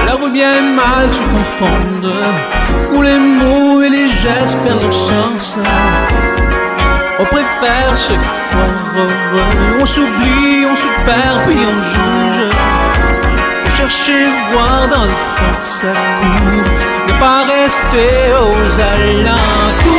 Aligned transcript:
Alors 0.00 0.22
ou 0.22 0.30
bien 0.30 0.60
mal 0.74 1.12
se 1.12 1.22
confondent, 1.22 2.14
où 2.94 3.02
les 3.02 3.18
mots 3.18 3.82
et 3.82 3.90
les 3.90 4.10
gestes 4.10 4.58
perdent 4.64 4.82
leur 4.82 4.94
sens. 4.94 5.58
On 7.18 7.24
préfère 7.24 7.96
se 7.96 8.12
croire, 8.12 9.06
on 9.80 9.86
s'oublie, 9.86 10.66
on 10.70 10.76
se 10.76 10.88
perd, 11.06 11.42
puis 11.46 11.56
on 11.56 11.82
juge. 11.82 12.50
Faut 13.64 13.76
chercher, 13.76 14.26
voir 14.52 14.88
dans 14.88 15.04
le 15.04 15.10
fond 15.10 15.56
de 15.56 15.62
sa 15.62 15.86
ne 17.06 17.12
pas 17.20 17.44
rester 17.44 18.32
aux 18.40 18.80
alentours. 18.80 19.91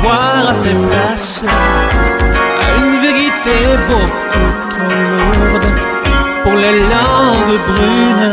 Pouvoir 0.00 0.48
a 0.48 0.54
fait 0.62 0.74
place 0.88 1.44
à 1.44 2.78
une 2.78 3.00
vérité 3.00 3.56
beaucoup 3.88 4.50
trop 4.70 4.98
lourde 4.98 5.66
pour 6.42 6.54
les 6.54 6.80
langues 6.80 7.58
brunes. 7.68 8.32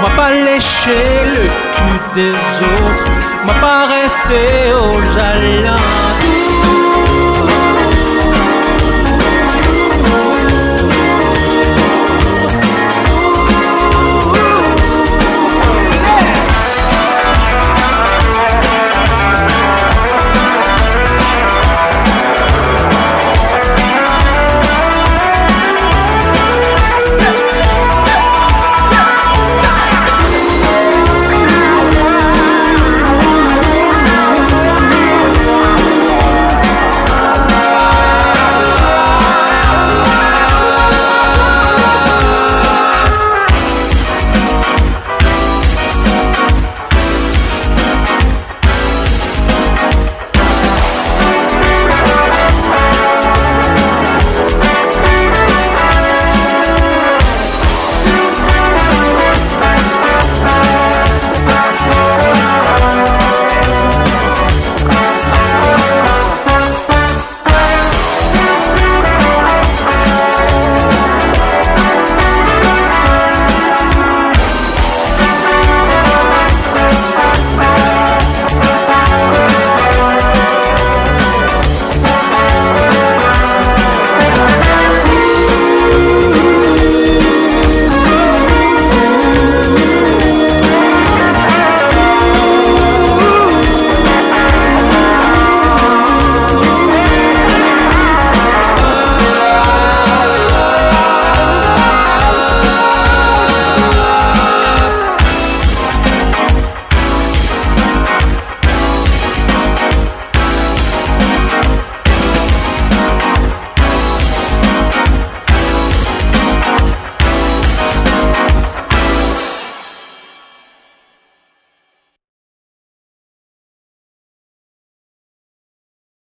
Moi 0.00 0.10
pas 0.16 0.30
lécher 0.30 1.24
le 1.34 1.44
cul 1.74 2.00
des 2.14 2.32
autres, 2.32 3.10
moi 3.44 3.54
pas 3.60 3.86
rester 3.86 4.72
aux 4.72 5.18
alentours. 5.18 6.07